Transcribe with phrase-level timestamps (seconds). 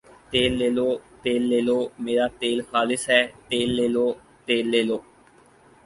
[0.31, 0.87] تیل لے لو،
[1.23, 4.07] تیل لے لو میرا تیل خالص ھے تیل لے لو
[4.45, 4.97] تیل لے لو